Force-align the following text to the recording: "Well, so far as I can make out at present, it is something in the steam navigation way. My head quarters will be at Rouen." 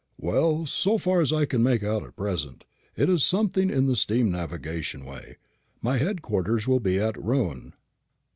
"Well, 0.17 0.65
so 0.65 0.97
far 0.97 1.21
as 1.21 1.31
I 1.31 1.45
can 1.45 1.61
make 1.61 1.83
out 1.83 2.01
at 2.03 2.15
present, 2.15 2.65
it 2.95 3.07
is 3.07 3.23
something 3.23 3.69
in 3.69 3.85
the 3.85 3.95
steam 3.95 4.31
navigation 4.31 5.05
way. 5.05 5.37
My 5.79 5.99
head 5.99 6.23
quarters 6.23 6.67
will 6.67 6.79
be 6.79 6.97
at 6.99 7.15
Rouen." 7.23 7.73